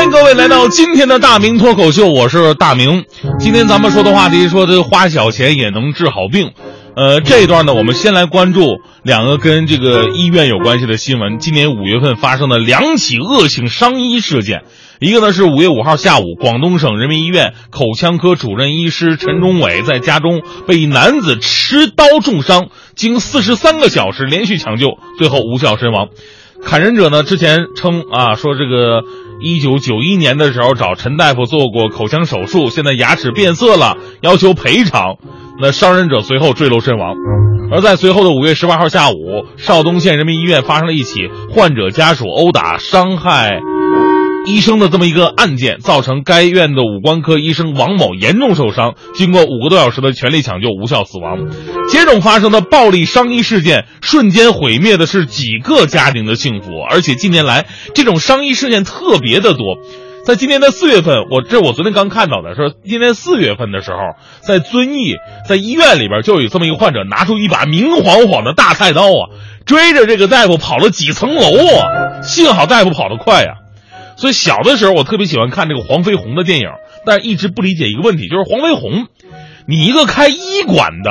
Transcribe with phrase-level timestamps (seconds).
[0.00, 3.04] 欢迎各位来到今天的大明脱口秀，我是大明。
[3.38, 6.52] 今天咱们说的话题说这花小钱也能治好病。
[6.96, 11.38] 呃，这一段呢，我们先来关注两个跟这个医院有关系的新闻。
[11.38, 14.62] 今年五月份发生的两起恶性伤医事件，
[15.00, 26.08] 一个呢是五月五号下午，广东省人民医院口腔科主任医师陈忠伟在家中被一男子持刀重伤，经四十三个小时连续抢救，最后无效身亡。
[26.64, 29.02] 砍人者呢之前称啊说这个
[29.40, 35.16] 一九九一年的时候找陈大夫做过口腔手术，现在牙齿变色了，要求赔偿。
[35.62, 37.14] 那伤人者随后坠楼身亡。
[37.72, 43.60] 而在随后的五月十八号下午，邵东县人民医院发生了一起患者家属殴打伤害
[44.46, 51.48] 医生的这么一个案件，造成该院的五官科医生王某严重受伤，经过五个多小时的全力抢救，无效死亡。
[51.88, 59.78] 接踵发生的暴力伤医事件，瞬间毁灭的是几个家庭的幸福，而且近年来这种伤医事件特别的多。
[60.24, 63.98] 在今年的四月份，我这我昨天刚看到的，说今年四月份的时候，
[64.46, 65.14] 在遵义，
[65.48, 69.32] 在医院里边就有这么一个患者，拿出一把明晃晃的大菜刀啊，
[69.64, 73.54] 追着这个大夫跑了几层楼啊，幸好大夫跑得快呀。
[74.20, 76.66] 所以小的时候我特别喜欢看这个黄飞鸿的电影，
[77.06, 79.06] 但一直不理解一个问题，就是黄飞鸿，
[79.66, 81.10] 你一个开医馆的，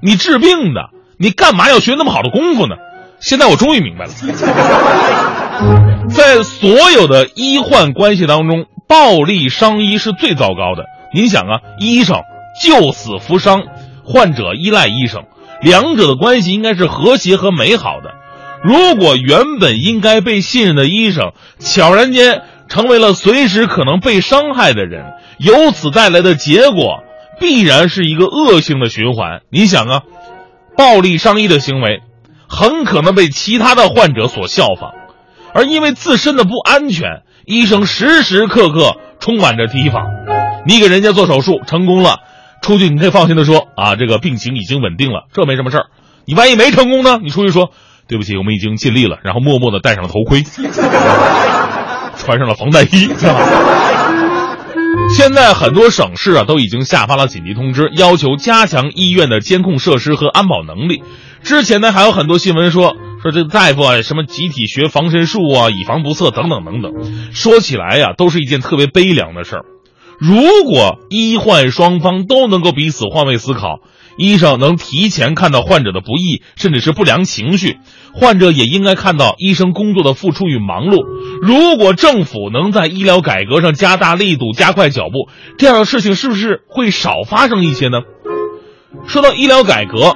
[0.00, 2.76] 你治病的，你干嘛要学那么好的功夫呢？
[3.20, 4.12] 现在我终于明白了。
[6.08, 10.86] 在所有的医患关系当中，暴力伤医是最糟糕的。
[11.12, 12.22] 您想啊，医生
[12.62, 13.64] 救死扶伤，
[14.02, 15.24] 患者依赖医生，
[15.60, 18.14] 两者的关系应该是和谐和美好的。
[18.66, 27.04] 如果原本应该被信任的医生，悄然间成为了随时可能被伤害的人，由此带来的结果
[27.38, 29.42] 必然是一个恶性的循环。
[29.50, 30.02] 你想啊，
[30.76, 32.00] 暴力伤医的行为，
[32.48, 34.94] 很可能被其他的患者所效仿。
[35.54, 40.08] 而因为自身的不安全，医生时时刻刻充满着提防。
[40.66, 42.16] 你给人家做手术成功了，
[42.62, 45.84] 出去你可以放心的说啊，这个病情已经稳定了，这没什么事儿。
[46.24, 47.20] 你万一没成功呢？
[47.22, 47.70] 你出去说
[48.08, 50.42] 对不起，我们已经尽力了，然后默默的戴上了头盔，
[52.16, 53.40] 穿上了防弹衣， 是吧？
[55.14, 61.02] 现在很多省市啊都已经下发了紧急通知，要求加强医院的监控设施和安保能力。
[61.42, 62.96] 之前呢还有很多新闻说。
[63.22, 66.92] 说这大夫啊，什么集体学防身术啊，以防不测等等等等，
[67.32, 69.64] 说起来呀，都是一件特别悲凉的事儿。
[70.18, 73.80] 如果医患双方都能够彼此换位思考，
[74.16, 77.76] 医生能提前看到患者的不易，甚至是不良情绪，
[78.14, 81.04] 患者也应该看到医生工作的付出与忙碌。
[81.42, 85.28] 如果政府能在医疗改革上加大力度、加快脚步，
[85.58, 87.98] 这样的事情是不是会少发生一些呢？
[89.06, 90.14] 说到医疗改革，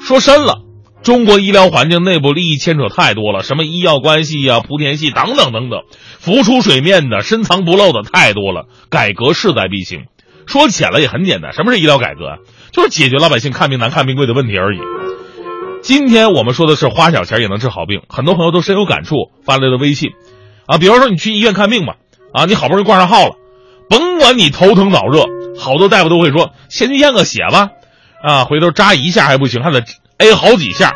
[0.00, 0.69] 说深了。
[1.02, 5.80] 中国医疗环境内部利益牵扯太多了，什么医药关系呀、莆田系等等等等，
[6.18, 8.66] 浮出水面的、深藏不露的太多了。
[8.90, 10.04] 改革势在必行，
[10.46, 12.36] 说浅了也很简单，什么是医疗改革啊？
[12.70, 14.78] 就是解决老百姓看病难、看病贵的问题而已。
[15.82, 20.10] 今天我们说的是花小钱也能治好病，很多朋友都深有感触，发来的微信，
[20.66, 21.94] 啊，比方说你去医院看病吧，
[22.34, 23.36] 啊，你好不容易挂上号了，
[23.88, 25.24] 甭管你头疼脑热，
[25.58, 27.70] 好多大夫都会说先去验个血吧，
[28.22, 29.82] 啊，回头扎一下还不行，还得。
[30.20, 30.92] A 好几下，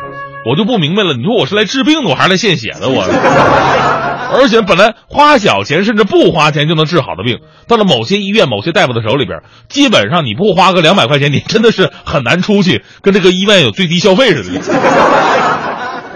[0.47, 1.15] 我就不明白了。
[1.15, 2.89] 你说我是来治病的，我还是来献血的？
[2.89, 3.01] 我，
[4.37, 14.61] 而且本来花小钱甚至不花钱就能治好的病，到了某些医院、某些大夫的手里边，基本上你不花个两百块钱，你真的是很难出去，跟这个医院有最低消费似的。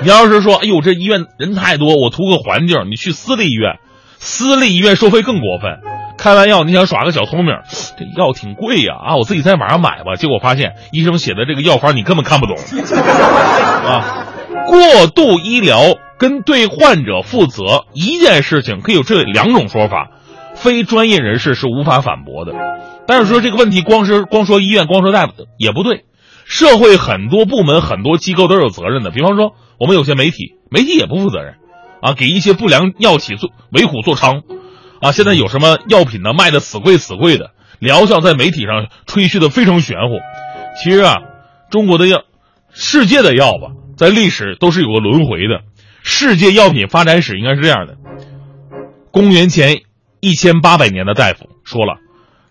[0.01, 3.79] 你要是说，哎呦，这医院人太多，我图个环境，你去私立医院，
[4.19, 5.79] 私立医院收费更过分。
[6.17, 7.55] 开完药，你想耍个小聪明，
[7.99, 9.15] 这药挺贵呀啊！
[9.17, 12.55] 我自己在网上买吧，结果发现医生写的这个药方你根本看不懂
[13.85, 14.27] 啊。
[14.65, 15.81] 过度医疗
[16.17, 20.11] 跟对患者负责一件事情可以有这两种说法，
[20.55, 22.53] 非专业人士是无法反驳的。
[23.05, 26.05] 但是说这个问题光是光说医院光说大夫也不对，
[26.45, 29.11] 社会很多部门很多机构都有责任的。
[29.11, 31.55] 比方说我们有些媒体，媒体也不负责任
[32.01, 34.41] 啊，给一些不良药企做为虎作伥。
[35.01, 36.33] 啊，现在有什么药品呢？
[36.33, 40.19] 卖的死贵死贵的，疗效在媒体上吹嘘的非常玄乎。
[40.81, 41.17] 其实啊，
[41.71, 42.23] 中国的药，
[42.71, 45.61] 世界的药吧，在历史都是有个轮回的。
[46.01, 47.97] 世界药品发展史应该是这样的：
[49.11, 49.81] 公元前
[50.21, 51.95] 一千八百年的大夫说了，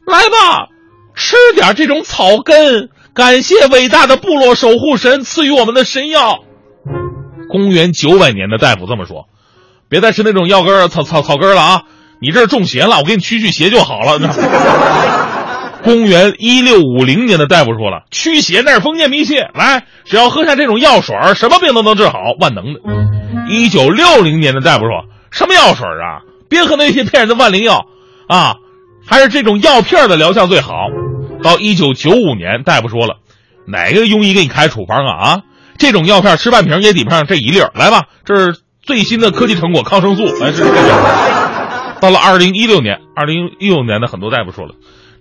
[0.06, 0.69] 来吧，
[1.14, 6.44] 吃点这种草根，感谢伟大的部落守护神赐予我们的神药。
[7.48, 9.28] 公元九百年的大夫这么说，
[9.88, 11.82] 别再吃那种药根草草草根了啊。
[12.20, 14.19] 你这是中邪了，我给你驱驱邪就好了。
[15.85, 22.81] 公元一六五零年的大夫说了，驱邪那是封建迷信，来，只要喝下这种药水什么病都能治好，万能的。
[23.49, 26.26] 一九六零年的大夫说，什么药水啊？
[26.50, 27.87] 别喝那些骗人的万灵药，
[28.29, 28.56] 啊，
[29.06, 30.73] 还是这种药片的疗效最好。
[31.43, 33.19] 到一九九五年，大夫说了，
[33.67, 35.12] 哪个庸医给你开处方啊？
[35.14, 35.41] 啊，
[35.79, 37.62] 这种药片吃半瓶也抵不上这一粒。
[37.75, 40.25] 来吧，这是最新的科技成果——抗生素。
[40.25, 41.48] 来，这是这个。
[42.00, 44.75] 到了二零一六年，二零一六年的很多大夫说了，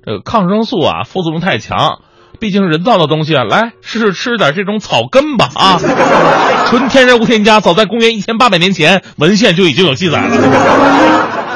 [0.05, 2.01] 这个抗生素啊，副作用太强，
[2.39, 3.43] 毕竟是人造的东西啊。
[3.43, 5.49] 来，试试吃点这种草根吧。
[5.55, 5.79] 啊，
[6.69, 10.37] 纯天然无添加，早在公元一千八百年前，文献就已经有记载了。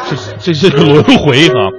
[0.10, 1.70] 这这是个轮回啊！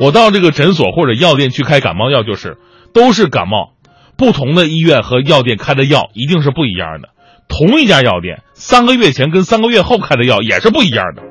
[0.00, 2.58] 我到这个诊所或者药店去开感冒药，就是
[2.92, 3.72] 都是感冒，
[4.16, 7.08] 不同的医院和药店开的药一定是不一样的。
[7.48, 11.22] 同一家药店，三个月前跟三个月后开的药也是不一样的。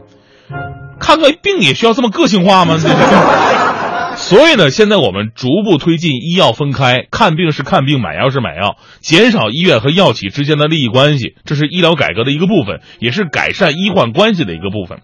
[1.01, 2.77] 看个病也需要这么个性化吗？
[4.15, 14.99] 所以呢，现在我们逐步推进医药分开，看病是看病，买药是买药，减少医院和药企之间的利益关系，这是医疗改革的一个部分，也是改善医患关系的一个部分。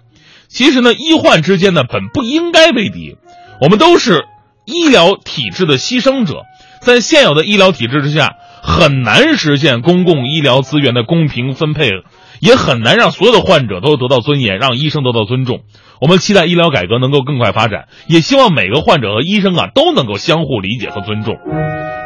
[0.47, 3.17] 其实呢，医患之间呢本不应该为敌，
[3.59, 4.23] 我们都是
[4.65, 6.43] 医疗体制的牺牲者，
[6.81, 11.89] 在现有的医疗体制之下，很难实现公共医疗资源的公平分配，
[12.39, 15.61] 也很难让所有的患者都得到尊严，让医生得到尊重。
[16.01, 21.35] 我们期待医疗改革能够更快发展，也希望每个患者和医生啊都能够相互理解和尊重。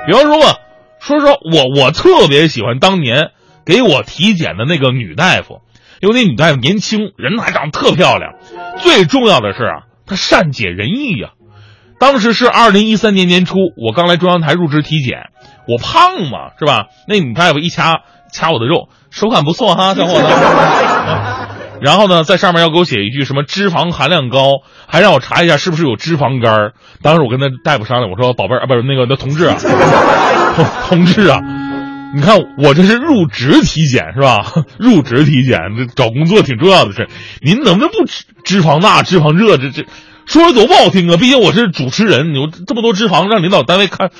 [0.08, 0.58] 比方说吧，
[1.00, 3.32] 说说我我特别喜欢当年
[3.66, 5.62] 给我体检的那个女大夫。
[6.02, 8.34] 因为那女大夫年轻，人还长得特漂亮，
[8.80, 11.34] 最重要的是啊，她善解人意呀。
[12.00, 15.30] 当时是二零一三年年初，我刚来中央台入职体检，
[15.68, 16.88] 我胖嘛，是吧？
[17.08, 18.02] 那女大夫一掐
[18.32, 20.24] 掐我的肉，手感不错哈， 小伙子。
[21.82, 26.74] 然后呢，在上面要给我写一句什么脂肪含量高，还让我查一下是不是有脂肪肝。
[27.02, 29.58] 当时我跟他大夫商量，我说宝贝儿啊，不是那个那同志啊，
[30.90, 31.40] 同志啊。
[32.14, 34.46] 你看，我这是入职体检是吧？
[34.78, 37.08] 入职体检，这找工作挺重要的事。
[37.42, 39.58] 您能不能不脂脂肪大、脂肪热？
[39.58, 39.86] 这这
[40.26, 41.18] 说的多不好听啊！
[41.18, 44.12] 毕竟我是主持人，你这么多脂肪，让领导单位看，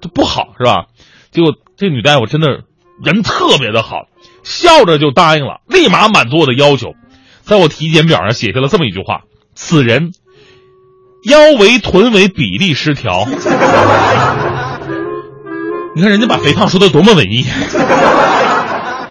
[0.00, 0.86] 这不好是吧？
[1.30, 2.62] 结果这女大夫真的
[3.02, 4.06] 人特别的好，
[4.42, 6.94] 笑着就答应了，立马满足我的要求，
[7.42, 9.22] 在我体检表上写下了这么一句话：
[9.54, 10.12] 此人
[11.24, 13.26] 腰围臀围比例失调。
[15.96, 17.44] 你看人家把肥胖说的多么文艺。